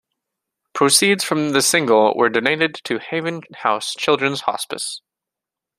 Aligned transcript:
Proceeds 0.73 1.23
from 1.23 1.51
the 1.51 1.61
single 1.61 2.15
were 2.17 2.27
donated 2.27 2.73
to 2.85 2.95
the 2.95 2.99
Haven 3.03 3.43
House 3.57 3.93
Children's 3.93 4.41
Hospice. 4.41 5.03